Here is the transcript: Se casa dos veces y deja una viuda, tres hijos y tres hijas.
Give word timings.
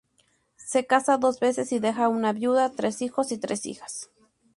Se 0.57 0.87
casa 0.87 1.19
dos 1.19 1.39
veces 1.39 1.71
y 1.71 1.77
deja 1.77 2.07
una 2.09 2.33
viuda, 2.33 2.71
tres 2.71 3.03
hijos 3.03 3.31
y 3.31 3.37
tres 3.37 3.67
hijas. 3.67 4.09